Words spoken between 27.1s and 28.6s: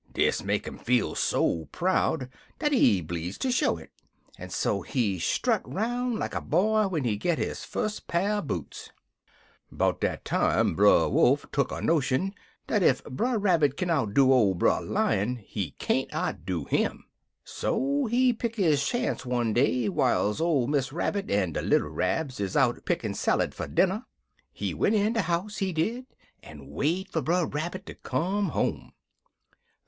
fer Brer Rabbit ter come